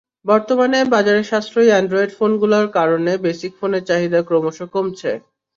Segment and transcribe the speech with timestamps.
[0.25, 5.11] বর্তমানে বাজারে সাশ্রয়ী অ্যান্ড্রয়েড ফোনগুলো কারণে বেসিক ফোনের চাহিদা ক্রমশ কমছে।